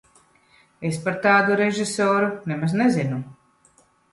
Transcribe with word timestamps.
Es 0.89 0.97
par 1.03 1.19
tādu 1.27 1.59
režisoru 1.61 2.33
nemaz 2.53 2.77
nezinu. 2.83 3.21